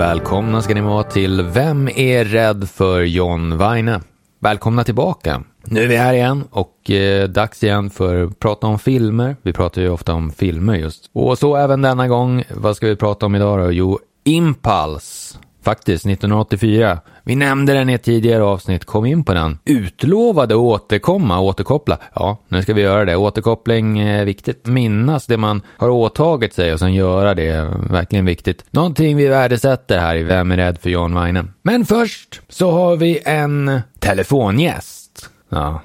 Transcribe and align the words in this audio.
Välkomna 0.00 0.62
ska 0.62 0.74
ni 0.74 0.80
vara 0.80 1.02
till 1.02 1.42
Vem 1.42 1.88
är 1.88 2.24
rädd 2.24 2.68
för 2.68 3.00
John 3.00 3.58
Weine? 3.58 4.00
Välkomna 4.38 4.84
tillbaka. 4.84 5.42
Nu 5.64 5.82
är 5.82 5.88
vi 5.88 5.96
här 5.96 6.12
igen 6.14 6.44
och 6.50 6.90
eh, 6.90 7.28
dags 7.28 7.62
igen 7.64 7.90
för 7.90 8.24
att 8.24 8.38
prata 8.38 8.66
om 8.66 8.78
filmer. 8.78 9.36
Vi 9.42 9.52
pratar 9.52 9.82
ju 9.82 9.90
ofta 9.90 10.14
om 10.14 10.30
filmer 10.30 10.74
just. 10.74 11.10
Och 11.12 11.38
så 11.38 11.56
även 11.56 11.82
denna 11.82 12.08
gång. 12.08 12.44
Vad 12.50 12.76
ska 12.76 12.86
vi 12.86 12.96
prata 12.96 13.26
om 13.26 13.34
idag 13.34 13.58
då? 13.58 13.72
Jo, 13.72 13.98
Impulse. 14.24 15.38
Faktiskt, 15.70 16.06
1984. 16.06 16.98
Vi 17.22 17.36
nämnde 17.36 17.72
den 17.72 17.90
i 17.90 17.92
ett 17.92 18.02
tidigare 18.02 18.42
avsnitt, 18.42 18.84
kom 18.84 19.06
in 19.06 19.24
på 19.24 19.34
den. 19.34 19.58
Utlovade 19.64 20.54
att 20.54 20.60
återkomma, 20.60 21.40
återkoppla. 21.40 21.98
Ja, 22.14 22.38
nu 22.48 22.62
ska 22.62 22.74
vi 22.74 22.82
göra 22.82 23.04
det. 23.04 23.16
Återkoppling 23.16 23.98
är 23.98 24.24
viktigt. 24.24 24.66
Minnas 24.66 25.26
det 25.26 25.36
man 25.36 25.62
har 25.76 25.88
åtagit 25.88 26.54
sig 26.54 26.72
och 26.72 26.78
sen 26.78 26.94
göra 26.94 27.34
det 27.34 27.46
är 27.46 27.88
verkligen 27.90 28.24
viktigt. 28.24 28.64
Någonting 28.70 29.16
vi 29.16 29.28
värdesätter 29.28 29.98
här 29.98 30.16
i 30.16 30.22
Vem 30.22 30.50
är 30.50 30.56
rädd 30.56 30.78
för 30.78 30.90
John 30.90 31.14
Weine? 31.14 31.44
Men 31.62 31.84
först 31.84 32.40
så 32.48 32.70
har 32.70 32.96
vi 32.96 33.20
en 33.24 33.80
telefongäst. 33.98 35.30
Ja, 35.48 35.80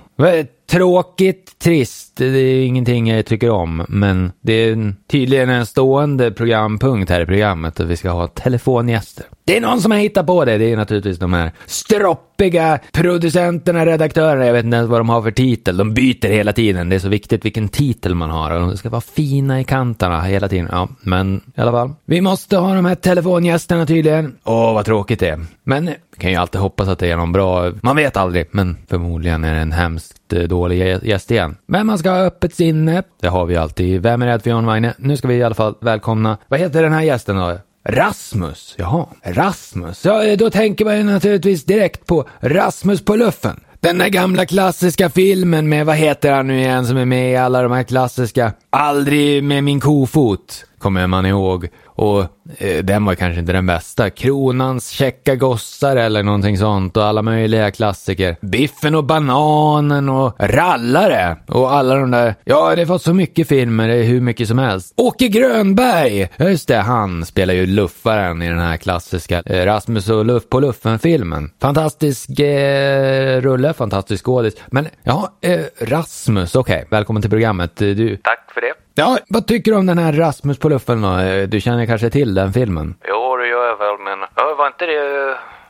Tråkigt, 0.67 1.59
trist, 1.59 2.15
det 2.15 2.25
är 2.25 2.65
ingenting 2.65 3.09
jag 3.09 3.25
tycker 3.25 3.49
om. 3.49 3.85
Men 3.89 4.31
det 4.41 4.53
är 4.53 4.93
tydligen 5.07 5.49
en 5.49 5.65
stående 5.65 6.31
programpunkt 6.31 7.11
här 7.11 7.21
i 7.21 7.25
programmet 7.25 7.79
att 7.79 7.88
vi 7.88 7.97
ska 7.97 8.09
ha 8.09 8.27
telefongäster. 8.27 9.25
Det 9.45 9.57
är 9.57 9.61
någon 9.61 9.81
som 9.81 9.91
har 9.91 9.99
hittat 9.99 10.27
på 10.27 10.45
det. 10.45 10.57
Det 10.57 10.71
är 10.71 10.77
naturligtvis 10.77 11.19
de 11.19 11.33
här 11.33 11.51
stroppiga 11.65 12.79
producenterna, 12.91 13.85
redaktörerna. 13.85 14.45
Jag 14.45 14.53
vet 14.53 14.65
inte 14.65 14.77
ens 14.77 14.89
vad 14.89 14.99
de 14.99 15.09
har 15.09 15.21
för 15.21 15.31
titel. 15.31 15.77
De 15.77 15.93
byter 15.93 16.27
hela 16.27 16.53
tiden. 16.53 16.89
Det 16.89 16.95
är 16.95 16.99
så 16.99 17.09
viktigt 17.09 17.45
vilken 17.45 17.69
titel 17.69 18.16
man 18.16 18.29
har. 18.29 18.52
Och 18.52 18.59
de 18.59 18.77
ska 18.77 18.89
vara 18.89 19.02
fina 19.02 19.59
i 19.59 19.63
kanterna 19.63 20.21
hela 20.21 20.47
tiden. 20.47 20.67
Ja, 20.71 20.88
men 21.02 21.41
i 21.55 21.61
alla 21.61 21.71
fall. 21.71 21.94
Vi 22.05 22.22
måste 22.22 22.57
ha 22.57 22.75
de 22.75 22.85
här 22.85 22.95
telefongästerna 22.95 23.85
tydligen. 23.85 24.35
Åh, 24.44 24.73
vad 24.73 24.85
tråkigt 24.85 25.19
det 25.19 25.29
är. 25.29 25.45
Men 25.63 25.85
vi 25.85 26.17
kan 26.17 26.31
ju 26.31 26.38
alltid 26.38 26.61
hoppas 26.61 26.88
att 26.88 27.00
det 27.00 27.11
är 27.11 27.17
någon 27.17 27.31
bra. 27.31 27.72
Man 27.81 27.95
vet 27.95 28.17
aldrig, 28.17 28.47
men 28.52 28.77
förmodligen 28.89 29.44
är 29.44 29.53
det 29.53 29.59
en 29.59 29.72
hemsk 29.72 30.25
eh, 30.36 30.44
dålig 30.44 30.97
gäst 31.03 31.31
igen. 31.31 31.58
Men 31.66 31.88
man 31.88 31.97
ska 31.97 32.09
ha 32.09 32.17
öppet 32.17 32.55
sinne. 32.55 33.03
Det 33.22 33.28
har 33.28 33.45
vi 33.45 33.55
alltid. 33.55 34.02
Vem 34.02 34.22
är 34.22 34.25
rädd 34.25 34.44
för 34.44 34.50
John 34.50 34.66
Weine? 34.66 34.94
Nu 34.97 35.17
ska 35.17 35.28
vi 35.28 35.36
i 35.36 35.44
alla 35.44 35.55
fall 35.55 35.75
välkomna. 35.81 36.38
Vad 36.47 36.59
heter 36.59 36.83
den 36.83 36.94
här 36.94 37.02
gästen 37.02 37.36
då? 37.36 37.58
Rasmus, 37.89 38.75
jaha, 38.78 39.06
Rasmus. 39.23 40.06
Ja, 40.06 40.36
då 40.36 40.50
tänker 40.50 40.86
man 40.86 40.97
ju 40.97 41.03
naturligtvis 41.03 41.66
direkt 41.66 42.06
på 42.06 42.28
Rasmus 42.39 43.06
på 43.06 43.16
luffen. 43.16 43.59
Den 43.80 43.97
där 43.97 44.09
gamla 44.09 44.45
klassiska 44.45 45.09
filmen 45.09 45.69
med, 45.69 45.86
vad 45.86 45.95
heter 45.95 46.31
han 46.31 46.47
nu 46.47 46.59
igen 46.59 46.86
som 46.86 46.97
är 46.97 47.06
med 47.06 47.31
i 47.31 47.36
alla 47.36 47.61
de 47.61 47.72
här 47.72 47.83
klassiska, 47.83 48.53
Aldrig 48.69 49.44
med 49.44 49.63
min 49.63 49.80
kofot, 49.80 50.66
kommer 50.86 51.08
man 51.08 51.25
ihåg. 51.25 51.67
Och 51.86 52.22
eh, 52.58 52.83
den 52.83 53.05
var 53.05 53.16
kanske 53.16 53.39
inte 53.39 53.53
den 53.53 53.66
bästa. 53.66 54.09
Kronans 54.09 54.89
käcka 54.89 55.36
gossar 55.36 55.95
eller 55.95 56.23
någonting 56.23 56.58
sånt 56.58 56.97
och 56.97 57.03
alla 57.03 57.22
möjliga 57.22 57.72
klassiker. 57.72 58.38
Biffen 58.41 58.95
och 58.95 59.03
bananen 59.03 60.09
och 60.09 60.36
Rallare 60.39 61.38
och 61.47 61.73
alla 61.73 61.95
de 61.95 62.11
där. 62.11 62.36
Ja, 62.44 62.75
det 62.75 62.81
har 62.81 62.86
fått 62.86 63.02
så 63.02 63.13
mycket 63.13 63.47
filmer, 63.47 63.88
det 63.88 63.95
är 63.95 64.03
hur 64.03 64.22
mycket 64.22 64.47
som 64.47 64.59
helst. 64.59 64.94
Åke 64.97 65.28
Grönberg! 65.28 66.30
Ja, 66.38 66.50
just 66.50 66.67
det, 66.67 66.78
han 66.78 67.25
spelar 67.25 67.53
ju 67.53 67.66
luffaren 67.66 68.41
i 68.41 68.47
den 68.47 68.59
här 68.59 68.78
klassiska 68.78 69.41
eh, 69.45 69.66
Rasmus 69.66 70.09
och 70.09 70.25
Luff 70.25 70.50
på 70.50 70.59
luffen-filmen. 70.59 71.52
Fantastisk 71.61 72.39
eh, 72.39 73.41
rulle, 73.41 73.73
fantastisk 73.73 74.25
skådis. 74.25 74.56
Men 74.67 74.88
ja, 75.03 75.38
eh, 75.41 75.59
Rasmus, 75.80 76.56
okej, 76.56 76.75
okay. 76.75 76.86
välkommen 76.89 77.22
till 77.22 77.31
programmet. 77.31 77.75
Du... 77.75 78.17
Tack 78.17 78.52
för 78.53 78.61
det. 78.61 78.84
Ja, 78.97 79.17
vad 79.27 79.47
tycker 79.47 79.71
du 79.71 79.77
om 79.77 79.85
den 79.85 79.97
här 79.97 80.13
Rasmus 80.13 80.59
på 80.59 80.69
luffen 80.69 81.01
då? 81.01 81.17
Du 81.47 81.61
känner 81.61 81.85
kanske 81.85 82.09
till 82.09 82.33
den 82.33 82.53
filmen? 82.53 82.95
Jo, 83.07 83.38
det 83.38 83.47
gör 83.47 83.67
jag 83.67 83.77
väl, 83.77 83.97
men 83.99 84.19
ja, 84.35 84.55
var 84.57 84.67
inte 84.67 84.85
det... 84.85 84.93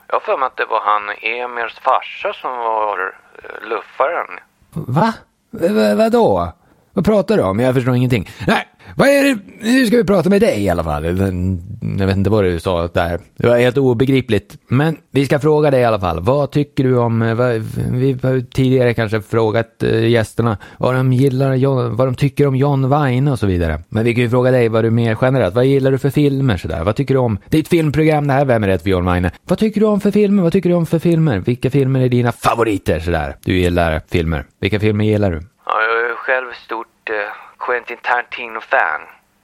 Jag 0.08 0.16
har 0.16 0.20
för 0.20 0.38
mig 0.38 0.48
att 0.48 0.58
det 0.58 0.66
var 0.66 0.82
han 0.82 1.10
Emirs 1.22 1.80
farsa 1.80 2.34
som 2.42 2.58
var 2.58 3.00
uh, 3.00 3.70
luffaren. 3.70 4.40
Va? 4.74 5.14
V 5.52 5.96
vadå? 5.96 6.52
Vad 6.96 7.06
pratar 7.06 7.38
du 7.38 7.44
om? 7.44 7.60
Jag 7.60 7.76
förstår 7.76 7.96
ingenting. 7.96 8.30
Nej, 8.48 8.64
vad 8.96 9.08
är 9.08 9.24
det? 9.24 9.40
Nu 9.62 9.86
ska 9.86 9.98
vi 9.98 10.04
prata 10.04 10.30
med 10.30 10.42
dig 10.42 10.64
i 10.64 10.70
alla 10.70 10.84
fall. 10.84 11.06
Jag 12.00 12.08
vet 12.08 12.18
inte 12.18 12.30
vad 12.30 12.44
du 12.44 12.60
sa 12.60 12.88
där. 12.88 13.20
Det 13.38 13.48
var 13.48 13.58
helt 13.58 13.78
obegripligt. 13.78 14.58
Men 14.68 14.98
vi 15.12 15.26
ska 15.26 15.40
fråga 15.40 15.72
dig 15.72 15.82
i 15.82 15.86
alla 15.86 16.00
fall. 16.00 16.20
Vad 16.22 16.52
tycker 16.52 16.84
du 16.84 16.98
om, 16.98 17.22
eh, 17.22 17.34
vad, 17.34 17.54
vi 17.92 18.18
har 18.24 18.52
tidigare 18.52 18.94
kanske 18.94 19.22
frågat 19.22 19.84
eh, 19.84 20.08
gästerna 20.08 20.58
vad 20.78 20.96
de 20.96 21.14
gillar, 21.14 21.90
vad 21.90 22.08
de 22.08 22.16
tycker 22.16 22.48
om 22.48 22.56
John 22.56 22.90
Weine 22.90 23.32
och 23.32 23.40
så 23.40 23.48
vidare. 23.48 23.84
Men 23.90 24.06
vi 24.06 24.14
kan 24.14 24.24
ju 24.24 24.30
fråga 24.30 24.52
dig 24.52 24.70
vad 24.70 24.84
du 24.84 24.92
mer 24.92 25.18
generellt, 25.22 25.56
vad 25.56 25.66
gillar 25.66 25.92
du 25.92 25.98
för 25.98 26.10
filmer 26.10 26.58
sådär? 26.58 26.84
Vad 26.84 26.96
tycker 26.96 27.14
du 27.14 27.20
om? 27.20 27.38
Ditt 27.50 27.68
filmprogram 27.68 28.28
det 28.28 28.34
här, 28.34 28.46
Vem 28.46 28.64
är 28.64 28.68
rätt 28.68 28.84
för 28.84 28.90
John 28.90 29.06
Weine? 29.06 29.32
Vad 29.44 29.58
tycker 29.60 29.82
du 29.82 29.88
om 29.88 30.00
för 30.00 30.12
filmer? 30.12 30.44
Vad 30.44 30.52
tycker 30.52 30.70
du 30.70 30.76
om 30.76 30.86
för 30.86 31.00
filmer? 31.00 31.40
Vilka 31.40 31.70
filmer 31.70 32.00
är 32.00 32.10
dina 32.10 32.32
favoriter 32.32 33.00
sådär? 33.00 33.36
Du 33.46 33.58
gillar 33.58 34.02
filmer. 34.12 34.46
Vilka 34.62 34.80
filmer 34.80 35.06
gillar 35.06 35.32
du? 35.32 35.42
Själv 36.26 36.54
stort 36.54 37.10
eh, 37.10 37.16
Quentin 37.60 37.98
Tarantino-fan. 37.98 39.02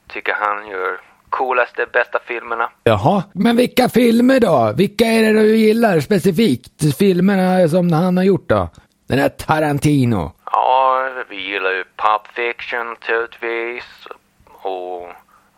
Tycker 0.07 0.33
han 0.33 0.67
gör 0.67 0.99
coolaste, 1.29 1.85
bästa 1.93 2.19
filmerna. 2.25 2.69
Jaha, 2.83 3.23
men 3.33 3.55
vilka 3.57 3.89
filmer 3.89 4.39
då? 4.39 4.73
Vilka 4.77 5.05
är 5.05 5.23
det 5.23 5.41
du 5.41 5.57
gillar 5.57 5.99
specifikt? 5.99 6.97
Filmerna 6.97 7.67
som 7.67 7.93
han 7.93 8.17
har 8.17 8.23
gjort 8.23 8.49
då? 8.49 8.69
Den 9.07 9.19
här 9.19 9.29
Tarantino. 9.29 10.31
Ja, 10.45 11.09
vi 11.29 11.51
gillar 11.51 11.71
ju 11.71 11.83
Pop 11.83 12.27
Fiction 12.27 12.87
naturligtvis. 12.87 14.07
Och 14.45 15.03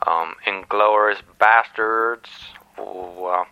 um, 0.07 0.29
Inglourious 0.47 1.23
Bastards. 1.39 2.53
Och 2.75 3.31
uh, 3.31 3.45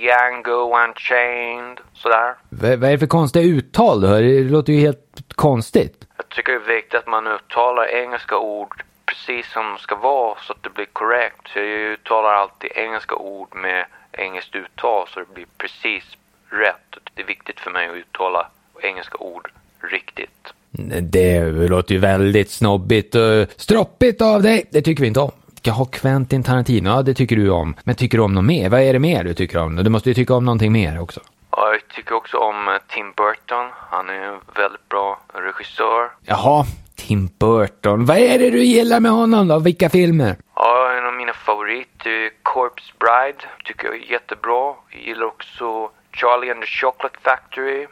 Django 0.00 0.76
Unchained. 0.84 1.80
Sådär. 1.94 2.34
V 2.48 2.76
vad 2.76 2.88
är 2.88 2.92
det 2.92 2.98
för 2.98 3.06
konstiga 3.06 3.44
uttal 3.44 4.00
du 4.00 4.06
hör? 4.06 4.22
Det 4.22 4.44
låter 4.44 4.72
ju 4.72 4.80
helt 4.80 5.22
konstigt. 5.34 6.06
Jag 6.16 6.28
tycker 6.28 6.52
det 6.52 6.58
är 6.58 6.74
viktigt 6.76 6.94
att 6.94 7.06
man 7.06 7.26
uttalar 7.26 7.86
engelska 7.86 8.38
ord 8.38 8.82
precis 9.06 9.52
som 9.52 9.66
de 9.66 9.78
ska 9.78 9.96
vara 9.96 10.38
så 10.46 10.52
att 10.52 10.62
det 10.62 10.70
blir 10.70 10.86
korrekt. 10.92 11.48
Så 11.52 11.58
jag 11.58 11.68
uttalar 11.68 12.30
alltid 12.30 12.70
engelska 12.74 13.14
ord 13.14 13.48
med 13.54 13.86
engelskt 14.12 14.54
uttal 14.54 15.08
så 15.08 15.20
det 15.20 15.34
blir 15.34 15.46
precis 15.58 16.04
rätt. 16.50 16.98
Det 17.14 17.22
är 17.22 17.26
viktigt 17.26 17.60
för 17.60 17.70
mig 17.70 17.88
att 17.88 17.96
uttala 17.96 18.46
engelska 18.82 19.18
ord 19.18 19.50
riktigt. 19.80 20.52
Det 21.02 21.44
låter 21.50 21.94
ju 21.94 22.00
väldigt 22.00 22.50
snobbigt 22.50 23.14
och 23.14 23.46
stroppigt 23.56 24.22
av 24.22 24.42
dig. 24.42 24.64
Det 24.70 24.82
tycker 24.82 25.00
vi 25.02 25.08
inte 25.08 25.20
om. 25.20 25.32
Ska 25.66 25.72
ha 25.72 25.84
Quentin 25.84 26.42
Tarantino, 26.42 26.90
ja 26.90 27.02
det 27.02 27.14
tycker 27.14 27.36
du 27.36 27.50
om. 27.50 27.76
Men 27.84 27.94
tycker 27.94 28.18
du 28.18 28.24
om 28.24 28.34
något 28.34 28.44
mer? 28.44 28.68
Vad 28.68 28.80
är 28.80 28.92
det 28.92 28.98
mer 28.98 29.24
du 29.24 29.34
tycker 29.34 29.58
om? 29.58 29.76
Du 29.76 29.90
måste 29.90 30.10
ju 30.10 30.14
tycka 30.14 30.34
om 30.34 30.44
någonting 30.44 30.72
mer 30.72 31.00
också. 31.00 31.20
Ja, 31.50 31.72
jag 31.72 31.88
tycker 31.88 32.14
också 32.14 32.36
om 32.36 32.68
eh, 32.68 32.74
Tim 32.94 33.12
Burton. 33.16 33.66
Han 33.90 34.08
är 34.08 34.20
en 34.32 34.40
väldigt 34.56 34.88
bra 34.88 35.20
regissör. 35.34 36.10
Jaha, 36.20 36.64
Tim 36.96 37.30
Burton. 37.40 38.04
Vad 38.04 38.16
är 38.16 38.38
det 38.38 38.50
du 38.50 38.64
gillar 38.64 39.00
med 39.00 39.12
honom 39.12 39.48
då? 39.48 39.58
Vilka 39.58 39.88
filmer? 39.88 40.36
Ja, 40.54 40.92
en 40.98 41.06
av 41.06 41.14
mina 41.14 41.32
favoriter 41.32 42.10
är 42.10 42.30
Corpse 42.42 42.92
Bride. 42.98 43.38
Tycker 43.64 43.84
jag 43.86 43.96
är 43.96 44.10
jättebra. 44.12 44.74
Jag 44.90 45.02
gillar 45.02 45.26
också 45.26 45.90
Charlie 46.12 46.50
and 46.50 46.60
the 46.60 46.66
Chocolate 46.66 47.18
Factory. 47.22 47.86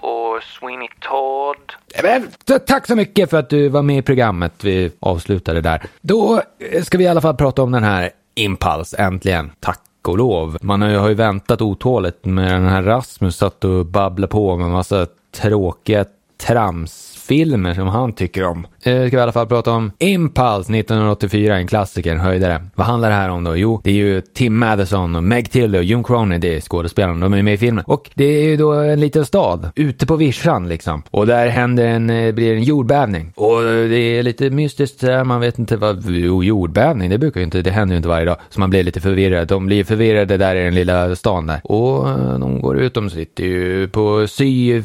Och 0.00 0.42
Sweeney 0.42 0.88
Todd. 1.00 1.72
Eh, 1.94 2.02
men, 2.02 2.28
tack 2.66 2.86
så 2.86 2.96
mycket 2.96 3.30
för 3.30 3.36
att 3.36 3.50
du 3.50 3.68
var 3.68 3.82
med 3.82 3.98
i 3.98 4.02
programmet. 4.02 4.52
Vi 4.64 4.92
avslutade 5.00 5.60
där. 5.60 5.82
Då 6.00 6.42
eh, 6.72 6.82
ska 6.82 6.98
vi 6.98 7.04
i 7.04 7.08
alla 7.08 7.20
fall 7.20 7.36
prata 7.36 7.62
om 7.62 7.72
den 7.72 7.84
här 7.84 8.10
Impulse, 8.34 8.96
äntligen. 8.96 9.50
Tack 9.60 9.80
och 10.08 10.18
lov. 10.18 10.58
Man 10.60 10.82
har 10.82 11.08
ju 11.08 11.14
väntat 11.14 11.62
otåligt 11.62 12.24
med 12.24 12.52
den 12.52 12.68
här 12.68 12.82
Rasmus 12.82 13.36
satt 13.36 13.64
och 13.64 13.86
babblade 13.86 14.30
på 14.30 14.56
med 14.56 14.70
massa 14.70 15.06
tråkiga 15.30 16.04
trams 16.46 17.07
filmer 17.28 17.74
som 17.74 17.88
han 17.88 18.12
tycker 18.12 18.44
om. 18.44 18.66
Nu 18.84 19.08
ska 19.08 19.16
vi 19.16 19.20
i 19.20 19.22
alla 19.22 19.32
fall 19.32 19.46
prata 19.46 19.72
om 19.72 19.92
Impulse 19.98 20.76
1984, 20.76 21.56
en 21.56 21.66
klassiker, 21.66 22.12
en 22.12 22.20
höjdare. 22.20 22.66
Vad 22.74 22.86
handlar 22.86 23.08
det 23.10 23.14
här 23.14 23.28
om 23.28 23.44
då? 23.44 23.56
Jo, 23.56 23.80
det 23.84 23.90
är 23.90 23.94
ju 23.94 24.20
Tim 24.20 24.58
Madison 24.58 25.16
och 25.16 25.22
Meg 25.22 25.50
Tilly 25.50 25.78
och 25.78 25.84
June 25.84 26.04
Cronin, 26.04 26.40
det 26.40 26.56
är 26.56 26.60
skådespelarna, 26.60 27.20
de 27.20 27.34
är 27.34 27.42
med 27.42 27.54
i 27.54 27.56
filmen. 27.56 27.84
Och 27.86 28.10
det 28.14 28.24
är 28.24 28.42
ju 28.42 28.56
då 28.56 28.72
en 28.72 29.00
liten 29.00 29.26
stad, 29.26 29.70
ute 29.74 30.06
på 30.06 30.16
vischan 30.16 30.68
liksom. 30.68 31.02
Och 31.10 31.26
där 31.26 31.48
händer 31.48 31.86
en, 31.86 32.10
eh, 32.10 32.34
blir 32.34 32.54
en 32.54 32.62
jordbävning. 32.62 33.32
Och 33.36 33.62
det 33.62 34.18
är 34.18 34.22
lite 34.22 34.50
mystiskt, 34.50 35.02
man 35.24 35.40
vet 35.40 35.58
inte 35.58 35.76
vad, 35.76 36.04
jo 36.10 36.44
jordbävning, 36.44 37.10
det 37.10 37.18
brukar 37.18 37.40
ju 37.40 37.44
inte, 37.44 37.62
det 37.62 37.70
händer 37.70 37.94
ju 37.94 37.96
inte 37.96 38.08
varje 38.08 38.24
dag. 38.24 38.36
Så 38.50 38.60
man 38.60 38.70
blir 38.70 38.82
lite 38.82 39.00
förvirrad. 39.00 39.48
De 39.48 39.66
blir 39.66 39.84
förvirrade 39.84 40.36
där 40.36 40.56
i 40.56 40.64
den 40.64 40.74
lilla 40.74 41.16
stan 41.16 41.46
där. 41.46 41.60
Och 41.64 42.08
eh, 42.08 42.38
de 42.38 42.60
går 42.60 42.78
ut, 42.78 42.94
de 42.94 43.10
sitter 43.10 43.44
ju 43.44 43.88
på 43.88 44.26
sy, 44.26 44.82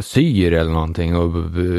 syr 0.00 0.52
eller 0.52 0.70
någonting 0.70 1.16
och 1.16 1.32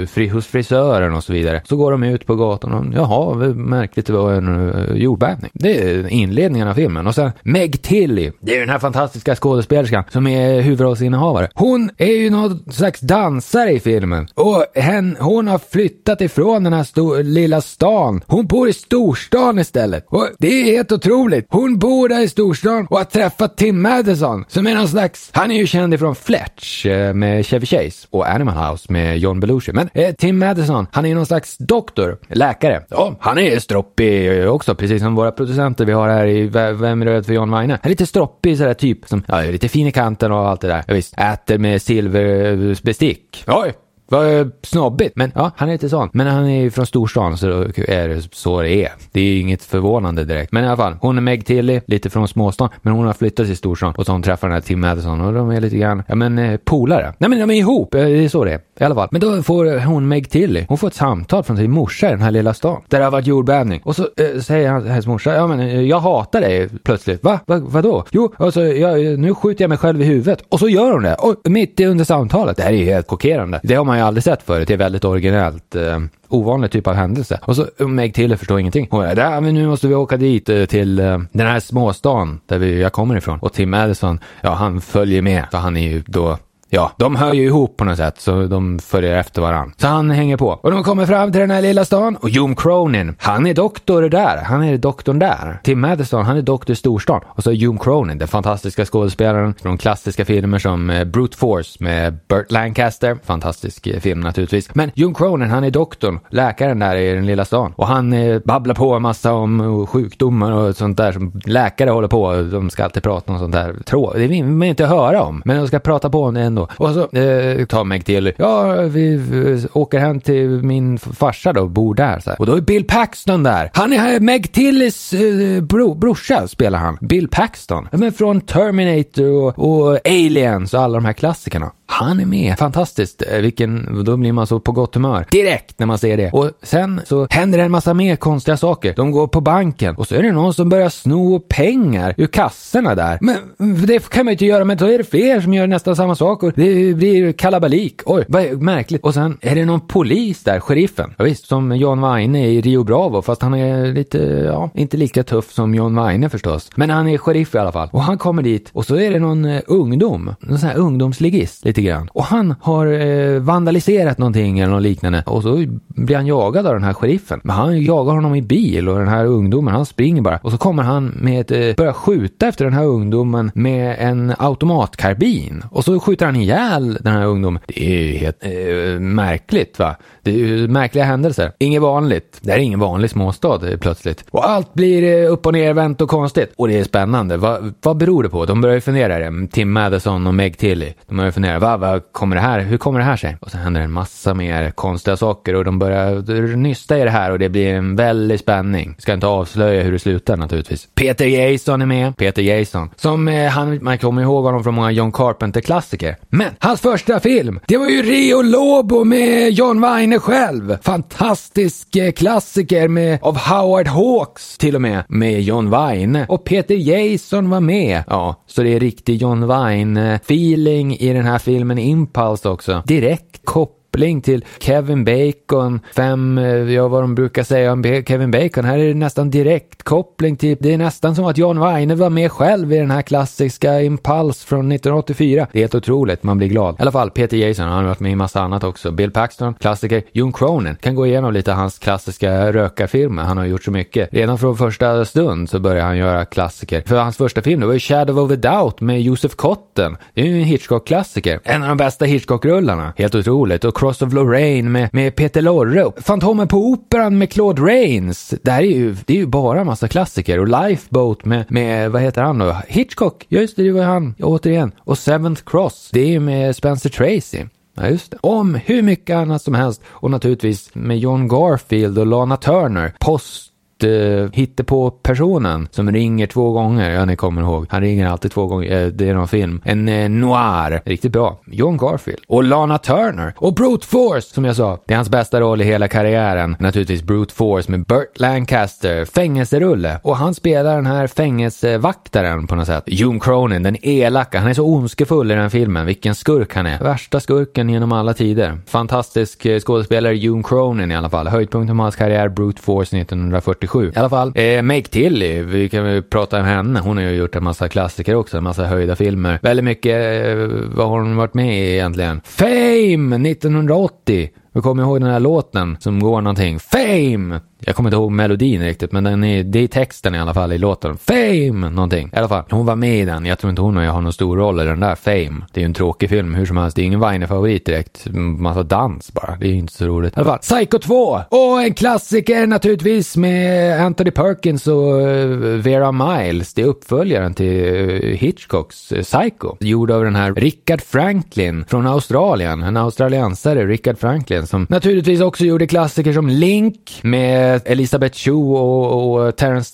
fri, 0.08 0.28
hos 0.28 0.48
frisören 0.48 1.14
och 1.14 1.24
så 1.24 1.34
vidare. 1.34 1.62
Så 1.66 1.76
går 1.76 1.92
de 1.92 2.04
ut 2.04 2.26
på 2.26 2.36
gatan 2.36 2.74
och 2.74 2.86
jaha, 2.94 3.36
märkligt 3.54 4.06
det 4.06 4.14
var 4.14 4.34
en 4.34 4.48
uh, 4.48 4.98
jordbävning. 4.98 5.52
Det 5.54 5.82
är 5.82 6.08
inledningen 6.08 6.68
av 6.68 6.74
filmen. 6.74 7.08
Och 7.08 7.16
sen 7.16 7.32
Meg 7.44 7.82
Tilly, 7.82 8.32
det 8.40 8.56
är 8.56 8.60
den 8.60 8.70
här 8.70 8.80
fantastiska 8.80 9.36
skådespelerskan 9.36 10.04
som 10.10 10.28
är 10.28 10.62
huvudrollsinnehavare. 10.62 11.50
Hon 11.54 11.90
är 11.98 12.18
ju 12.18 12.30
någon 12.30 12.72
slags 12.72 13.00
dansare 13.00 13.72
i 13.72 13.80
filmen. 13.80 14.28
Och 14.34 14.66
hen, 14.76 15.18
hon 15.20 15.48
har 15.48 15.60
flyttat 15.60 16.22
ifrån 16.22 16.64
den 16.64 16.74
här 16.74 16.84
stor, 16.84 17.24
lilla 17.24 17.62
stan. 17.62 18.22
Hon 18.28 18.46
bor 18.46 18.70
i 18.70 18.74
storstan 18.74 19.60
istället. 19.60 20.06
Och 20.08 20.30
det 20.40 20.48
är 20.48 20.64
helt 20.64 20.92
otroligt. 20.92 21.48
Hon 21.50 21.80
bor 21.80 22.10
där 22.10 22.22
i 22.22 22.30
storstan 22.30 22.88
och 22.90 22.98
har 22.98 23.04
träffat 23.04 23.58
Tim 23.58 23.82
Madison 23.82 24.46
som 24.48 24.68
är 24.68 24.76
någon 24.76 24.88
slags, 24.88 25.30
han 25.34 25.52
är 25.52 25.56
ju 25.56 25.68
känd 25.68 25.94
ifrån 25.94 26.16
Fletch 26.16 26.86
eh, 26.86 27.14
med 27.14 27.46
Chevy 27.46 27.66
Chase 27.66 28.08
och 28.10 28.30
Animal 28.30 28.72
House 28.72 28.92
med 28.92 29.18
John 29.18 29.40
Belushi. 29.40 29.72
Men 29.74 29.90
eh, 29.98 30.16
Tim 30.16 30.40
Madison, 30.40 30.88
han 30.92 31.06
är 31.06 31.10
ju 31.10 31.16
någon 31.16 31.26
slags 31.26 31.58
doktor, 31.58 32.18
läkare. 32.28 32.84
Ja, 32.90 33.16
han 33.20 33.38
är 33.38 33.60
stroppig 33.60 34.48
också, 34.50 34.76
precis 34.76 35.02
som 35.02 35.16
våra 35.16 35.32
producenter 35.32 35.86
vi 35.86 35.92
har 35.92 36.10
här 36.10 36.28
i 36.28 36.48
Vem 36.48 37.02
är 37.02 37.06
röd 37.06 37.26
för 37.26 37.34
John 37.34 37.52
Weine. 37.52 37.74
Han 37.74 37.80
är 37.84 37.90
lite 37.90 38.06
stroppig 38.06 38.58
sådär 38.58 38.74
typ, 38.74 39.08
som, 39.08 39.24
ja, 39.28 39.42
lite 39.42 39.68
fin 39.68 39.88
i 39.88 39.92
kanten 39.92 40.32
och 40.32 40.50
allt 40.50 40.62
det 40.62 40.68
där. 40.68 40.84
Ja, 40.88 40.94
visst, 40.94 41.14
äter 41.18 41.58
med 41.58 41.82
silverbestick. 41.82 43.44
Oj, 43.48 43.74
vad 44.08 44.40
eh, 44.40 44.48
snobbigt. 44.64 45.16
Men 45.16 45.32
ja, 45.36 45.52
han 45.56 45.70
är 45.70 45.74
lite 45.74 45.90
sån. 45.90 46.10
Men 46.14 46.28
han 46.28 46.46
är 46.46 46.62
ju 46.62 46.72
från 46.72 46.86
storstan 46.86 47.38
så 47.38 47.48
är 47.88 48.08
det 48.08 48.36
så 48.36 48.62
det 48.62 48.86
är. 48.86 48.92
Det 49.12 49.22
är 49.22 49.42
inget 49.42 49.64
förvånande 49.64 50.24
direkt. 50.26 50.52
Men 50.52 50.64
i 50.64 50.68
alla 50.68 50.78
fall, 50.78 50.96
hon 51.02 51.18
är 51.18 51.22
Meg 51.22 51.46
Tilly, 51.46 51.82
lite 51.88 52.10
från 52.10 52.28
småstan. 52.28 52.70
Men 52.82 52.94
hon 52.94 53.06
har 53.06 53.14
flyttat 53.14 53.46
till 53.46 53.58
storstan 53.58 53.94
och 53.98 54.06
så 54.06 54.12
hon 54.12 54.24
träffar 54.24 54.48
den 54.48 54.56
här 54.56 54.62
Tim 54.62 54.80
Madison 54.80 55.22
och 55.22 55.34
de 55.34 55.50
är 55.50 55.62
lite 55.62 55.78
grann, 55.78 56.04
ja 56.08 56.16
men 56.16 56.40
eh, 56.40 56.58
polare. 56.66 57.14
Nej 57.18 57.30
men 57.30 57.40
de 57.40 57.52
är 57.52 57.56
ihop, 57.56 57.94
eh, 57.94 58.02
det 58.02 58.26
är 58.26 58.30
så 58.30 58.44
det 58.46 58.54
är. 58.54 58.60
I 58.80 58.84
alla 58.84 58.96
fall. 58.96 59.08
Men 59.12 59.22
då 59.22 59.44
får 59.44 59.86
hon 59.86 60.08
Meg 60.08 60.30
Tilly, 60.30 60.66
hon 60.70 60.78
får 60.78 60.88
ett 60.88 60.94
samtal 60.94 61.44
från 61.44 61.58
sin 61.58 61.72
morsa 61.72 62.08
i 62.08 62.12
den 62.12 62.22
här 62.22 62.32
lilla 62.32 62.54
stan. 62.54 62.82
Där 62.88 62.98
det 62.98 63.04
har 63.04 63.12
varit 63.12 63.28
jordbävning. 63.28 63.82
Och 63.84 63.96
så 63.96 64.08
äh, 64.18 64.42
säger 64.42 64.70
han, 64.70 64.88
hennes 64.88 65.08
morsa, 65.08 65.36
ja 65.36 65.48
men 65.48 65.88
jag 65.88 66.00
hatar 66.00 66.42
dig 66.42 66.70
plötsligt. 66.84 67.24
Va? 67.24 67.40
Va 67.46 67.60
vadå? 67.60 68.06
Jo, 68.12 68.34
alltså 68.38 68.62
jag, 68.64 69.20
nu 69.20 69.34
skjuter 69.36 69.64
jag 69.64 69.70
mig 69.70 69.78
själv 69.78 70.02
i 70.02 70.06
huvudet. 70.06 70.44
Och 70.50 70.60
så 70.60 70.70
gör 70.70 70.92
hon 70.92 71.04
det. 71.04 71.16
Och 71.16 71.36
mitt 71.44 71.80
under 71.80 72.06
samtalet. 72.06 72.58
Det 72.58 72.64
här 72.64 72.74
är 72.74 72.78
ju 72.78 72.86
helt 72.86 73.10
chockerande. 73.10 73.60
Det 73.64 73.76
har 73.76 73.86
man 73.86 73.97
man 73.98 74.04
ju 74.04 74.08
aldrig 74.08 74.24
sett 74.24 74.44
förut. 74.44 74.68
Det 74.68 74.74
är 74.74 74.78
väldigt 74.78 75.06
originellt. 75.06 75.76
Eh, 75.76 76.00
ovanlig 76.28 76.72
typ 76.72 76.88
av 76.88 76.94
händelse. 76.94 77.40
Och 77.44 77.56
så 77.56 77.88
Meg 77.88 78.14
Tiller 78.14 78.36
förstår 78.36 78.60
ingenting. 78.60 78.88
Hon 78.92 79.16
bara, 79.16 79.42
men 79.42 79.54
nu 79.54 79.68
måste 79.68 79.88
vi 79.88 79.96
åka 79.96 80.18
dit 80.18 80.50
eh, 80.50 80.66
till 80.66 81.00
eh, 81.00 81.20
den 81.32 81.48
här 81.48 81.60
småstan 81.60 82.40
där 82.46 82.58
vi, 82.58 82.82
jag 82.82 82.94
kommer 82.94 83.18
ifrån. 83.18 83.40
Och 83.40 83.54
Tim 83.54 83.70
Madison, 83.70 84.20
ja 84.42 84.54
han 84.54 84.82
följer 84.82 85.22
med. 85.22 85.46
För 85.52 85.58
han 85.58 85.78
är 85.78 85.90
ju 85.90 86.04
då 86.08 86.38
Ja, 86.70 86.92
de 86.98 87.16
hör 87.16 87.34
ju 87.34 87.44
ihop 87.44 87.78
på 87.78 87.84
något 87.84 87.98
sätt 87.98 88.22
så 88.22 88.44
de 88.44 88.80
följer 88.80 89.18
efter 89.18 89.42
varandra. 89.42 89.74
Så 89.78 89.88
han 89.88 90.10
hänger 90.10 90.38
på. 90.38 90.48
Och 90.48 90.72
de 90.72 90.84
kommer 90.84 91.06
fram 91.06 91.32
till 91.32 91.42
den 91.42 91.52
här 91.52 91.62
lilla 91.62 91.86
stan 91.86 92.16
och 92.16 92.30
Jom 92.30 92.56
Cronin, 92.56 93.16
han 93.20 93.46
är 93.46 93.54
doktor 93.54 94.02
där. 94.02 94.44
Han 94.44 94.64
är 94.64 94.78
doktorn 94.78 95.20
där. 95.20 95.60
Tim 95.64 95.80
Madison, 95.80 96.26
han 96.26 96.38
är 96.38 96.42
doktor 96.42 96.74
i 96.74 96.76
storstan. 96.76 97.22
Och 97.28 97.44
så 97.44 97.52
Jom 97.52 97.78
Cronin, 97.78 98.18
den 98.18 98.28
fantastiska 98.28 98.86
skådespelaren 98.86 99.54
från 99.62 99.78
klassiska 99.78 100.26
filmer 100.26 100.60
som 100.60 100.90
eh, 100.90 101.04
Brute 101.04 101.38
Force 101.38 101.84
med 101.84 102.18
Burt 102.28 102.52
Lancaster. 102.52 103.18
Fantastisk 103.24 103.88
eh, 103.88 104.00
film 104.00 104.20
naturligtvis. 104.20 104.76
Men 104.76 104.92
Jom 104.96 105.14
Cronin, 105.14 105.50
han 105.50 105.64
är 105.64 105.72
doktorn, 105.72 106.20
läkaren 106.30 106.80
där 106.80 106.96
i 106.96 107.14
den 107.14 107.26
lilla 107.26 107.46
stan. 107.46 107.74
Och 107.76 107.88
han 107.88 108.14
eh, 108.14 108.40
babblar 108.46 108.76
på 108.76 108.94
en 108.94 109.02
massa 109.02 109.34
om 109.34 109.62
eh, 109.62 109.86
sjukdomar 109.86 110.52
och 110.52 110.76
sånt 110.76 110.98
där 110.98 111.12
som 111.12 111.42
läkare 111.46 111.90
håller 111.90 112.08
på. 112.08 112.36
De 112.36 112.70
ska 112.70 112.84
alltid 112.84 113.04
prata 113.04 113.34
om 113.34 113.40
sånt 113.40 113.54
där. 113.54 113.76
Trå 113.86 114.14
det 114.14 114.28
vill 114.28 114.46
man 114.46 114.68
inte 114.68 114.86
höra 114.86 115.24
om. 115.24 115.42
Men 115.46 115.58
de 115.58 115.68
ska 115.68 115.80
prata 115.80 116.10
på 116.10 116.24
en 116.24 116.38
då. 116.58 116.68
Och 116.78 116.90
så 116.90 117.18
eh, 117.18 117.66
tar 117.66 117.84
Meg 117.84 118.06
till, 118.06 118.34
ja 118.38 118.82
vi 118.82 119.16
vi 119.16 119.68
åker 119.74 120.00
hem 120.00 120.22
till 120.22 120.50
min 120.50 120.98
farsa 120.98 121.54
då, 121.54 121.68
bor 121.68 121.96
där. 121.96 122.20
Så 122.20 122.30
här. 122.30 122.40
Och 122.40 122.46
då 122.46 122.56
är 122.56 122.62
Bill 122.62 122.84
Paxton 122.84 123.44
där. 123.44 123.72
Han 123.74 123.94
är 123.94 124.20
Meg 124.20 124.52
Tillys 124.52 125.14
eh, 125.14 125.62
bro, 125.62 125.94
brorsa 125.94 126.48
spelar 126.48 126.80
han. 126.80 126.98
Bill 127.02 127.28
Paxton. 127.28 127.88
Men 127.92 128.12
från 128.12 128.42
Terminator 128.42 129.32
och, 129.32 129.60
och 129.60 130.00
Aliens 130.08 130.74
och 130.74 130.82
alla 130.82 130.94
de 130.94 131.06
här 131.06 131.14
klassikerna. 131.14 131.72
Han 131.90 132.20
är 132.20 132.26
med. 132.26 132.58
Fantastiskt. 132.58 133.24
Eh, 133.32 133.42
vilken, 133.42 134.04
då 134.06 134.18
blir 134.18 134.32
man 134.32 134.48
så 134.48 134.60
på 134.60 134.72
gott 134.72 134.96
humör. 134.96 135.26
Direkt 135.32 135.80
när 135.80 135.86
man 135.86 135.98
ser 135.98 136.18
det. 136.18 136.32
Och 136.32 136.52
sen 136.62 137.02
så 137.06 137.28
händer 137.30 137.58
det 137.58 137.64
en 137.64 137.72
massa 137.72 137.94
mer 137.94 138.16
konstiga 138.16 138.58
saker. 138.58 138.94
De 138.96 139.12
går 139.12 139.28
på 139.28 139.42
banken 139.42 139.96
och 139.96 140.08
så 140.08 140.16
är 140.16 140.24
det 140.24 140.32
någon 140.32 140.54
som 140.54 140.70
börjar 140.70 140.90
sno 140.90 141.40
pengar 141.40 142.14
ur 142.18 142.28
kassorna 142.28 142.96
där. 142.96 143.18
Men 143.22 143.38
det 143.86 144.10
kan 144.10 144.26
man 144.26 144.32
ju 144.32 144.34
inte 144.34 144.46
göra, 144.46 144.66
men 144.66 144.78
då 144.78 144.86
är 144.86 144.98
det 144.98 145.04
fler 145.04 145.42
som 145.42 145.54
gör 145.54 145.68
nästan 145.68 145.96
samma 145.96 146.16
sak 146.16 146.44
och 146.44 146.54
det 146.56 146.96
blir 146.96 147.32
kalabalik. 147.34 148.02
Oj, 148.06 148.26
vad 148.28 148.62
märkligt. 148.62 149.04
Och 149.04 149.14
sen 149.14 149.38
är 149.42 149.56
det 149.56 149.66
någon 149.66 149.88
polis 149.88 150.44
där, 150.44 150.60
sheriffen. 150.60 151.14
Ja, 151.18 151.24
visst, 151.24 151.48
som 151.48 151.76
John 151.76 152.02
Weine 152.02 152.48
i 152.48 152.62
Rio 152.62 152.84
Bravo, 152.84 153.22
fast 153.22 153.42
han 153.42 153.54
är 153.54 153.94
lite, 153.94 154.18
ja, 154.46 154.70
inte 154.74 154.98
lika 154.98 155.24
tuff 155.24 155.52
som 155.52 155.76
John 155.76 155.96
Weine 155.96 156.30
förstås. 156.30 156.70
Men 156.76 156.90
han 156.90 157.08
är 157.08 157.18
sheriff 157.18 157.56
i 157.56 157.58
alla 157.58 157.72
fall. 157.72 157.90
Och 157.92 158.02
han 158.02 158.18
kommer 158.18 158.44
dit 158.44 158.70
och 158.74 158.86
så 158.86 158.96
är 158.96 159.12
det 159.12 159.20
någon 159.20 159.46
eh, 159.46 159.62
ungdom, 159.68 160.36
någon 160.40 160.60
sån 160.60 160.70
här 160.70 160.78
ungdomsligist 160.78 161.66
lite 161.78 161.90
grann. 161.90 162.10
Och 162.14 162.24
han 162.24 162.56
har 162.62 162.88
eh, 162.88 163.40
vandaliserat 163.40 164.18
någonting 164.18 164.60
eller 164.60 164.74
något 164.74 164.84
liknande 164.84 165.24
och 165.26 165.44
så 165.44 165.66
blir 165.88 166.16
han 166.16 166.28
jagad 166.28 166.68
av 166.68 166.74
den 166.74 166.84
här 166.84 166.94
sheriffen. 166.94 167.40
Men 167.44 167.56
han 167.56 167.82
jagar 167.82 168.14
honom 168.14 168.36
i 168.36 168.42
bil 168.42 168.90
och 168.90 169.00
den 169.00 169.08
här 169.08 169.26
ungdomen 169.26 169.74
han 169.74 169.86
springer 169.86 170.22
bara. 170.22 170.40
Och 170.44 170.52
så 170.52 170.58
kommer 170.58 170.84
han 170.84 171.06
med 171.06 171.42
ett, 171.42 171.52
eh, 171.52 171.76
börjar 171.76 171.94
skjuta 171.94 172.48
efter 172.48 172.66
den 172.66 172.74
här 172.74 172.86
ungdomen 172.86 173.52
med 173.54 173.96
en 174.00 174.34
automatkarbin. 174.40 175.64
Och 175.72 175.84
så 175.84 176.00
skjuter 176.00 176.26
han 176.26 176.36
ihjäl 176.36 176.98
den 177.02 177.14
här 177.14 177.26
ungdomen. 177.26 177.62
Det 177.68 177.86
är 177.86 178.04
ju 178.04 178.18
helt 178.18 178.44
eh, 178.44 179.00
märkligt 179.00 179.80
va. 179.80 179.96
Det 180.22 180.32
är 180.32 180.38
ju 180.38 180.68
märkliga 180.68 181.04
händelser. 181.04 181.52
Inget 181.60 181.82
vanligt. 181.82 182.40
Det 182.42 182.52
här 182.52 182.60
är 182.60 182.64
ingen 182.64 182.80
vanlig 182.80 183.10
småstad 183.10 183.70
eh, 183.72 183.78
plötsligt. 183.78 184.26
Och 184.32 184.50
allt 184.50 184.74
blir 184.74 185.24
eh, 185.24 185.32
upp 185.32 185.46
och 185.46 185.54
nervänt 185.54 186.02
och 186.02 186.10
konstigt. 186.10 186.54
Och 186.56 186.68
det 186.68 186.80
är 186.80 186.84
spännande. 186.84 187.38
Va, 187.38 187.60
vad 187.82 187.98
beror 187.98 188.24
det 188.24 188.30
på? 188.30 188.46
De 188.46 188.62
börjar 188.62 188.76
ju 188.76 188.82
fundera 188.82 189.20
det. 189.20 189.48
Tim 189.52 189.72
Madison 189.72 190.28
och 190.28 190.34
Meg 190.34 190.58
Tilly. 190.58 190.94
De 191.08 191.18
börjar 191.18 191.32
fundera. 191.32 191.60
Va, 191.68 191.78
vad 191.78 192.12
kommer 192.12 192.36
det 192.36 192.42
här? 192.42 192.60
Hur 192.60 192.78
kommer 192.78 193.00
det 193.00 193.06
här 193.06 193.18
sig? 193.18 193.38
Och 193.42 193.52
sen 193.52 193.62
händer 193.62 193.82
en 193.82 193.92
massa 193.92 194.34
mer 194.34 194.72
konstiga 194.72 195.18
saker 195.18 195.56
och 195.56 195.66
de 195.66 195.80
börjar 195.80 196.56
nysta 196.56 196.98
i 196.98 197.04
det 197.04 197.10
här 197.10 197.32
och 197.32 197.40
det 197.40 197.50
blir 197.50 197.74
en 197.74 197.96
väldig 197.96 198.40
spänning. 198.40 198.96
Ska 199.00 199.14
inte 199.14 199.28
avslöja 199.28 199.84
hur 199.84 199.92
det 199.92 200.00
slutar 200.00 200.38
naturligtvis. 200.38 200.88
Peter 200.96 201.26
Jason 201.26 201.82
är 201.82 201.86
med. 201.86 202.18
Peter 202.18 202.42
Jason. 202.42 202.90
Som 202.96 203.28
eh, 203.28 203.50
han, 203.50 203.84
man 203.84 203.98
kommer 203.98 204.22
ihåg 204.22 204.46
honom 204.46 204.64
från 204.64 204.76
många 204.76 204.92
John 204.92 205.12
Carpenter-klassiker. 205.12 206.16
Men 206.30 206.50
hans 206.60 206.82
första 206.82 207.20
film, 207.20 207.60
det 207.68 207.78
var 207.78 207.90
ju 207.90 208.02
Rio 208.02 208.42
Lobo 208.42 209.04
med 209.04 209.52
John 209.52 209.82
Weine 209.82 210.20
själv. 210.20 210.78
Fantastisk 210.82 211.96
eh, 211.96 212.12
klassiker 212.12 212.88
med, 212.88 213.20
av 213.22 213.38
Howard 213.38 213.88
Hawks 213.88 214.58
till 214.58 214.76
och 214.76 214.82
med. 214.82 215.04
Med 215.08 215.42
John 215.42 215.70
Weine. 215.70 216.26
Och 216.30 216.44
Peter 216.44 216.76
Jason 216.76 217.50
var 217.50 217.60
med. 217.60 218.04
Ja, 218.08 218.44
så 218.48 218.64
det 218.64 218.76
är 218.76 218.80
riktig 218.80 219.22
John 219.22 219.44
Weine-feeling 219.44 220.98
i 221.00 221.14
den 221.14 221.26
här 221.26 221.40
filmen 221.40 221.57
filmen 221.58 221.78
Impulse 221.78 222.50
också. 222.50 222.84
Direkt 222.86 223.46
kopplat 223.46 223.77
koppling 223.98 224.22
till 224.22 224.46
Kevin 224.60 225.06
Bacon, 225.06 225.80
fem, 225.96 226.38
eh, 226.38 226.46
ja 226.46 226.88
vad 226.88 227.04
de 227.04 227.16
brukar 227.16 227.44
säga 227.44 227.72
om 227.72 227.84
Kevin 227.84 228.32
Bacon. 228.32 228.66
Här 228.66 228.78
är 228.78 228.88
det 228.88 228.94
nästan 228.94 229.30
direkt 229.30 229.84
koppling 229.84 230.36
till, 230.36 230.58
det 230.60 230.74
är 230.74 230.78
nästan 230.78 231.16
som 231.16 231.26
att 231.26 231.38
John 231.38 231.60
Weine 231.60 231.96
var 231.96 232.10
med 232.10 232.32
själv 232.32 232.74
i 232.74 232.78
den 232.78 232.92
här 232.92 233.02
klassiska 233.02 233.82
Impuls 233.82 234.44
från 234.44 234.72
1984. 234.72 235.48
Det 235.52 235.60
är 235.60 235.64
helt 235.64 235.76
otroligt, 235.76 236.24
man 236.24 236.38
blir 236.38 236.48
glad. 236.48 236.76
I 236.80 236.82
alla 236.82 236.92
fall, 236.92 237.12
Peter 237.12 237.38
Jason, 237.38 237.66
han 237.66 237.78
har 237.78 237.84
varit 237.84 238.00
med 238.00 238.12
i 238.12 238.16
massa 238.16 238.42
annat 238.42 238.64
också. 238.64 238.92
Bill 238.92 239.12
Paxton, 239.12 239.54
klassiker. 239.54 240.04
Jon 240.12 240.34
Cronin, 240.34 240.76
kan 240.76 240.96
gå 240.96 241.06
igenom 241.06 241.34
lite 241.34 241.52
hans 241.52 241.80
klassiska 241.80 242.52
rökarfilmer. 242.54 243.24
Han 243.24 243.38
har 243.38 243.46
gjort 243.46 243.64
så 243.64 243.72
mycket. 243.72 244.14
Redan 244.14 244.38
från 244.38 244.58
första 244.58 245.06
stund 245.06 245.50
så 245.50 245.60
börjar 245.60 245.86
han 245.86 245.98
göra 245.98 246.26
klassiker. 246.26 246.84
För 246.86 246.96
hans 246.96 247.18
första 247.18 247.42
film, 247.42 247.60
det 247.60 247.68
var 247.68 247.74
ju 247.74 247.80
Shadow 247.80 248.20
of 248.20 248.32
a 248.32 248.36
Doubt 248.36 248.82
med 248.82 249.02
Joseph 249.02 249.36
Cotten. 249.36 249.98
Det 250.14 250.22
är 250.22 250.26
ju 250.26 250.40
en 250.40 250.46
Hitchcock-klassiker. 250.46 251.40
En 251.44 251.64
av 251.64 251.70
de 251.70 251.78
bästa 251.78 252.06
Hitchcock-rullarna. 252.06 252.94
Helt 252.98 253.16
otroligt. 253.16 253.66
Och 253.66 253.76
Frost 253.88 254.02
of 254.02 254.14
Lorraine 254.14 254.72
med, 254.72 254.90
med 254.94 255.16
Peter 255.16 255.42
Lorre. 255.42 255.92
Fantomen 255.98 256.48
på 256.48 256.58
Operan 256.58 257.18
med 257.18 257.32
Claude 257.32 257.62
Rains. 257.62 258.34
Det 258.44 258.52
här 258.52 258.62
är 258.62 258.78
ju, 258.78 258.96
det 259.06 259.14
är 259.14 259.18
ju 259.18 259.26
bara 259.26 259.60
en 259.60 259.66
massa 259.66 259.88
klassiker. 259.88 260.40
Och 260.40 260.48
Lifeboat 260.48 261.26
med, 261.26 261.52
med, 261.52 261.92
vad 261.92 262.02
heter 262.02 262.22
han 262.22 262.38
då? 262.38 262.58
Hitchcock. 262.68 263.26
Ja 263.30 263.42
just 263.42 263.56
det, 263.56 263.64
det 263.64 263.72
var 263.72 263.84
han. 263.84 264.16
Återigen. 264.20 264.72
Och 264.80 264.98
Seventh 264.98 265.44
Cross. 265.46 265.90
Det 265.94 266.00
är 266.00 266.08
ju 266.08 266.20
med 266.20 266.56
Spencer 266.56 266.90
Tracy. 266.90 267.46
Ja, 267.76 267.90
just 267.90 268.12
det. 268.12 268.18
Om 268.22 268.56
hur 268.56 268.82
mycket 268.82 269.16
annat 269.16 269.42
som 269.42 269.56
helst. 269.56 269.82
Och 269.88 270.12
naturligtvis 270.12 270.70
med 270.74 271.00
John 271.00 271.28
Garfield 271.28 272.00
och 272.00 272.08
Lana 272.08 272.38
Turner. 272.38 272.94
Post 273.00 273.52
uh, 273.84 274.30
hittepå-personen 274.34 275.68
som 275.72 275.92
ringer 275.92 276.28
två 276.28 276.52
gånger, 276.52 276.92
ja 276.92 277.06
ni 277.06 277.16
kommer 277.16 277.42
ihåg, 277.42 277.66
han 277.70 277.82
ringer 277.82 278.08
alltid 278.08 278.32
två 278.32 278.48
gånger, 278.48 278.86
eh, 278.86 278.88
det 278.88 279.10
är 279.10 279.14
någon 279.14 279.28
film. 279.28 279.62
En 279.64 279.90
eh, 279.90 280.10
noir, 280.10 280.82
riktigt 280.86 281.12
bra. 281.12 281.40
John 281.46 281.78
Garfield. 281.78 282.20
Och 282.28 282.44
Lana 282.44 282.78
Turner. 282.78 283.34
Och 283.38 283.54
Brute 283.54 283.88
Force, 283.88 284.34
som 284.34 284.46
jag 284.46 284.56
sa. 284.56 284.80
Det 284.86 284.94
är 284.94 284.96
hans 284.96 285.10
bästa 285.10 285.40
roll 285.40 285.62
i 285.62 285.64
hela 285.64 285.88
karriären. 285.88 286.56
Naturligtvis 286.60 287.04
Brute 287.04 287.34
Force 287.34 287.72
med 287.72 287.86
Burt 287.86 288.20
Lancaster, 288.20 289.06
fängelserulle. 289.06 290.00
Och 290.04 290.18
han 290.18 290.34
spelar 290.34 290.76
den 290.76 290.86
här 290.86 291.08
fängelsevaktaren 291.08 292.48
på 292.48 292.56
något 292.56 292.68
sätt. 292.68 292.84
Jon 292.88 293.20
Cronin, 293.20 293.64
den 293.64 293.78
elaka. 293.82 294.40
Han 294.40 294.50
är 294.50 294.54
så 294.54 294.66
ondskefull 294.66 295.32
i 295.32 295.36
den 295.36 295.50
filmen. 295.50 295.86
Vilken 295.86 296.16
skurk 296.16 296.56
han 296.56 296.66
är. 296.66 296.80
Värsta 296.80 297.20
skurken 297.20 297.70
genom 297.70 297.92
alla 297.92 298.14
tider. 298.14 298.58
Fantastisk 298.68 299.48
skådespelare, 299.62 300.18
Jon 300.18 300.44
Cronin 300.44 300.92
i 300.92 300.96
alla 300.96 301.10
fall. 301.10 301.28
Höjdpunkten 301.28 301.78
på 301.78 301.84
hans 301.84 301.96
karriär, 301.96 302.30
Brute 302.30 302.62
Force 302.62 302.98
1947. 302.98 303.67
I 303.96 304.00
alla 304.00 304.10
fall, 304.10 304.32
eh, 304.36 304.62
Make 304.62 304.82
Tilly, 304.82 305.42
vi 305.44 305.70
kan 305.70 305.84
väl 305.84 306.04
prata 306.04 306.40
om 306.40 306.46
henne. 306.46 306.80
Hon 306.80 306.98
har 306.98 307.04
ju 307.04 307.12
gjort 307.12 307.36
en 307.36 307.44
massa 307.44 307.70
klassiker 307.70 308.16
också, 308.16 308.38
en 308.38 308.44
massa 308.44 308.66
höjda 308.66 308.96
filmer. 308.96 309.40
Väldigt 309.42 309.64
mycket, 309.66 310.26
eh, 310.26 310.36
vad 310.76 310.90
har 310.90 311.00
hon 311.00 311.16
varit 311.16 311.34
med 311.34 311.60
i 311.60 311.74
egentligen? 311.74 312.22
Fame 312.26 313.18
1980! 313.18 314.30
Jag 314.58 314.64
kommer 314.64 314.84
ihåg 314.84 315.02
den 315.02 315.10
här 315.10 315.20
låten 315.20 315.78
som 315.80 316.00
går 316.00 316.22
någonting. 316.22 316.60
Fame! 316.60 317.40
Jag 317.60 317.76
kommer 317.76 317.90
inte 317.90 317.96
ihåg 317.96 318.12
melodin 318.12 318.62
riktigt, 318.62 318.92
men 318.92 319.04
den 319.04 319.24
är, 319.24 319.44
det 319.44 319.60
är 319.60 319.68
texten 319.68 320.16
i 320.16 320.20
alla 320.20 320.34
fall 320.34 320.52
i 320.52 320.58
låten. 320.58 320.98
Fame! 320.98 321.70
Någonting. 321.70 322.10
I 322.14 322.18
alla 322.18 322.28
fall, 322.28 322.44
hon 322.50 322.66
var 322.66 322.76
med 322.76 323.02
i 323.02 323.06
den. 323.06 323.26
Jag 323.26 323.40
tror 323.40 323.50
inte 323.50 323.62
hon 323.62 323.78
och 323.78 323.84
jag 323.84 323.92
har 323.92 324.02
någon 324.02 324.14
stor 324.14 324.38
roll 324.38 324.62
i 324.62 324.64
den 324.64 324.80
där 324.80 324.96
Fame. 324.96 325.46
Det 325.54 325.60
är 325.60 325.62
ju 325.62 325.66
en 325.66 325.74
tråkig 325.74 326.10
film 326.10 326.36
hur 326.36 326.46
som 326.46 326.58
helst. 326.58 326.76
Det 326.76 326.82
är 326.82 326.84
ingen 326.84 327.00
Weiner-favorit 327.00 327.66
direkt. 327.66 328.06
Massa 328.14 328.64
dans 328.64 329.14
bara. 329.14 329.38
Det 329.40 329.46
är 329.46 329.50
ju 329.50 329.58
inte 329.58 329.74
så 329.74 329.86
roligt. 329.86 330.18
I 330.18 330.20
alla 330.20 330.30
fall, 330.30 330.40
Psycho 330.40 330.80
2! 330.80 331.22
Och 331.30 331.62
en 331.62 331.74
klassiker 331.74 332.48
naturligtvis 332.48 333.18
med 333.18 333.82
Anthony 333.82 334.12
Perkins 334.12 334.68
och 334.68 335.02
eh, 335.02 335.28
Vera 335.38 335.92
Miles. 335.92 336.54
Det 336.54 336.62
är 336.62 336.66
uppföljaren 336.66 337.34
till 337.34 337.66
eh, 337.66 338.18
Hitchcocks 338.18 338.92
eh, 338.92 339.02
Psycho. 339.04 339.56
Gjord 339.60 339.92
av 339.92 340.04
den 340.04 340.16
här 340.16 340.34
Richard 340.34 340.82
Franklin 340.82 341.66
från 341.68 341.88
Australien. 341.88 342.64
En 342.64 342.78
australiensare, 342.78 343.66
Richard 343.66 343.98
Franklin, 343.98 344.47
som 344.48 344.68
naturligtvis 344.70 345.22
också 345.22 345.46
gjorde 345.46 345.68
klassiker 345.68 346.14
som 346.14 346.30
Link 346.30 347.00
med 347.04 347.62
Elisabeth 347.66 348.18
Chu 348.18 348.32
och, 348.32 349.14
och 349.14 349.36
Terrence 349.36 349.72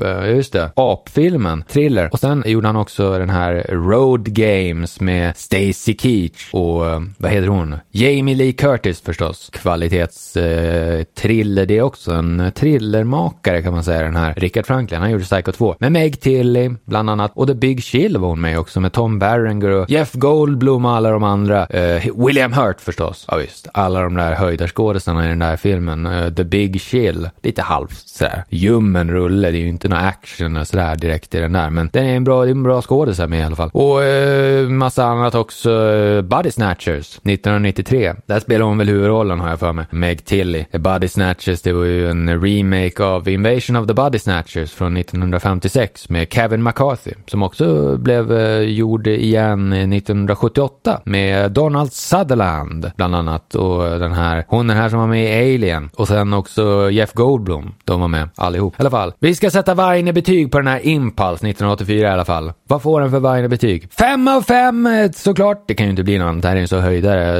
eh, 0.00 0.30
Just 0.34 0.52
det. 0.52 0.70
Apfilmen. 0.76 1.64
Thriller. 1.68 2.08
Och 2.12 2.18
sen 2.18 2.42
gjorde 2.46 2.68
han 2.68 2.76
också 2.76 3.18
den 3.18 3.30
här 3.30 3.66
Road 3.68 4.34
Games 4.34 5.00
med 5.00 5.36
Stacy 5.36 5.96
Keach 5.98 6.50
och 6.52 6.86
eh, 6.86 7.00
vad 7.18 7.30
heter 7.30 7.48
hon? 7.48 7.76
Jamie 7.90 8.34
Lee 8.34 8.52
Curtis 8.52 9.00
förstås. 9.00 9.50
Kvalitetstriller. 9.52 11.62
Eh, 11.62 11.66
det 11.66 11.78
är 11.78 11.82
också 11.82 12.12
en 12.12 12.52
thrillermakare 12.54 13.62
kan 13.62 13.72
man 13.72 13.84
säga 13.84 14.02
den 14.02 14.16
här. 14.16 14.34
Richard 14.34 14.66
Franklin. 14.66 15.00
Han 15.00 15.10
gjorde 15.10 15.24
Psycho 15.24 15.52
2. 15.52 15.76
Med 15.78 15.92
Meg 15.92 16.20
Tilly 16.20 16.70
bland 16.84 17.10
annat. 17.10 17.32
Och 17.34 17.46
The 17.46 17.54
Big 17.54 17.82
Chill 17.82 18.18
var 18.18 18.28
hon 18.28 18.40
med 18.40 18.58
också 18.58 18.80
med 18.80 18.92
Tom 18.92 19.18
Berenger 19.18 19.70
och 19.70 19.90
Jeff 19.90 20.12
Goldblum 20.12 20.84
och 20.84 20.92
alla 20.92 21.10
de 21.10 21.22
andra. 21.22 21.66
Eh, 21.66 22.02
William 22.26 22.52
Hurt 22.52 22.80
förstås. 22.80 23.24
Ja 23.28 23.36
visst. 23.36 23.68
Alla 23.74 24.02
de 24.02 24.14
där 24.14 24.34
höjdarskådisarna 24.34 25.24
i 25.24 25.28
den 25.28 25.38
där 25.38 25.56
filmen. 25.56 26.06
Eh, 26.06 26.30
The 26.34 26.44
Big 26.44 26.80
Chill. 26.80 27.28
Lite 27.42 27.62
halvt 27.62 28.08
sådär. 28.08 28.44
Ljummen 28.48 29.10
rulle. 29.10 29.50
Det 29.50 29.58
är 29.58 29.60
ju 29.60 29.68
inte 29.68 29.81
inte 29.84 29.96
någon 29.96 30.04
action 30.04 30.56
och 30.56 30.66
sådär 30.66 30.96
direkt 30.96 31.34
i 31.34 31.38
den 31.38 31.52
där. 31.52 31.70
Men 31.70 31.90
den 31.92 32.06
är 32.06 32.16
en 32.16 32.24
bra, 32.24 32.44
det 32.44 32.50
är 32.50 32.52
en 32.52 32.62
bra 32.62 32.82
skådis 32.82 33.18
med 33.18 33.40
i 33.40 33.42
alla 33.42 33.56
fall. 33.56 33.70
Och 33.72 34.04
eh, 34.04 34.68
massa 34.68 35.04
annat 35.04 35.34
också. 35.34 35.70
Eh, 35.70 36.22
Body 36.22 36.50
Snatchers 36.50 37.16
1993. 37.16 38.14
Där 38.26 38.40
spelar 38.40 38.66
hon 38.66 38.78
väl 38.78 38.88
huvudrollen 38.88 39.40
har 39.40 39.48
jag 39.48 39.58
för 39.58 39.72
mig. 39.72 39.86
Meg 39.90 40.24
Tilly. 40.24 40.64
Body 40.72 41.08
Snatchers 41.08 41.62
det 41.62 41.72
var 41.72 41.84
ju 41.84 42.10
en 42.10 42.42
remake 42.42 43.04
av 43.04 43.28
Invasion 43.28 43.76
of 43.76 43.86
the 43.86 43.94
Body 43.94 44.18
Snatchers 44.18 44.72
från 44.72 44.96
1956 44.96 46.08
med 46.08 46.32
Kevin 46.32 46.62
McCarthy. 46.62 47.12
Som 47.26 47.42
också 47.42 47.96
blev 47.96 48.32
eh, 48.32 48.60
gjord 48.60 49.06
igen 49.06 49.72
1978 49.72 51.00
med 51.04 51.52
Donald 51.52 51.92
Sutherland 51.92 52.90
bland 52.96 53.14
annat. 53.14 53.54
Och 53.54 53.86
eh, 53.86 53.98
den 53.98 54.12
här, 54.12 54.44
hon 54.48 54.66
den 54.66 54.76
här 54.76 54.88
som 54.88 54.98
var 54.98 55.06
med 55.06 55.24
i 55.24 55.54
Alien. 55.54 55.90
Och 55.96 56.08
sen 56.08 56.32
också 56.32 56.90
Jeff 56.90 57.12
Goldblum. 57.12 57.74
De 57.84 58.00
var 58.00 58.08
med 58.08 58.28
allihop. 58.36 58.74
I 58.74 58.76
alla 58.78 58.90
fall. 58.90 59.12
Vi 59.18 59.34
ska 59.34 59.50
sätta 59.50 59.71
Weine 59.74 60.12
betyg 60.12 60.52
på 60.52 60.58
den 60.58 60.66
här 60.66 60.86
Impulse 60.86 61.48
1984 61.48 62.08
i 62.08 62.10
alla 62.10 62.24
fall. 62.24 62.52
Vad 62.68 62.82
får 62.82 63.00
den 63.00 63.10
för 63.10 63.20
Weine 63.20 63.48
betyg? 63.48 63.92
Fem 63.92 64.28
av 64.28 64.42
fem 64.42 64.86
eh, 64.86 65.10
såklart. 65.10 65.64
Det 65.66 65.74
kan 65.74 65.86
ju 65.86 65.90
inte 65.90 66.02
bli 66.02 66.18
något 66.18 66.26
annat. 66.26 66.42
Det 66.42 66.48
här 66.48 66.56
är 66.56 66.60
en 66.60 66.68
så 66.68 66.78
höjdare. 66.78 67.38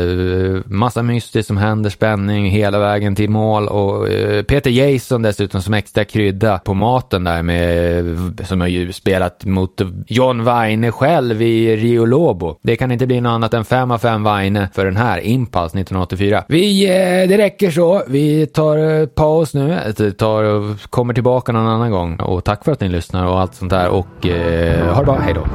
Eh, 0.56 0.60
massa 0.66 1.02
mystiskt 1.02 1.46
som 1.46 1.56
händer, 1.56 1.90
spänning 1.90 2.50
hela 2.50 2.78
vägen 2.78 3.14
till 3.14 3.30
mål 3.30 3.68
och 3.68 4.08
eh, 4.08 4.42
Peter 4.42 4.70
Jason 4.70 5.22
dessutom 5.22 5.62
som 5.62 5.74
extra 5.74 6.04
krydda 6.04 6.58
på 6.58 6.74
maten 6.74 7.24
där 7.24 7.42
med 7.42 8.46
som 8.46 8.60
har 8.60 8.68
ju 8.68 8.92
spelat 8.92 9.44
mot 9.44 9.80
John 10.06 10.44
Weine 10.44 10.92
själv 10.92 11.42
i 11.42 11.76
Rio 11.76 12.04
Lobo. 12.04 12.58
Det 12.62 12.76
kan 12.76 12.92
inte 12.92 13.06
bli 13.06 13.20
något 13.20 13.30
annat 13.30 13.54
än 13.54 13.64
fem 13.64 13.90
av 13.90 13.98
fem 13.98 14.24
Weine 14.24 14.68
för 14.74 14.84
den 14.84 14.96
här 14.96 15.18
Impulse 15.18 15.78
1984. 15.78 16.44
Vi, 16.48 16.86
det 17.28 17.38
räcker 17.38 17.70
så. 17.70 18.02
Vi 18.08 18.46
tar 18.46 19.06
paus 19.06 19.54
nu. 19.54 19.92
Tar 20.18 20.42
och 20.42 20.80
kommer 20.90 21.14
tillbaka 21.14 21.52
någon 21.52 21.66
annan 21.66 21.90
gång 21.90 22.16
och 22.24 22.44
tack 22.44 22.64
för 22.64 22.72
att 22.72 22.80
ni 22.80 22.88
lyssnar 22.88 23.26
och 23.26 23.40
allt 23.40 23.54
sånt 23.54 23.70
där 23.70 23.88
och 23.88 24.26
eh, 24.26 24.94
ha 24.94 24.98
det 25.00 25.04
bra. 25.04 25.18
Hej 25.18 25.34
då. 25.34 25.46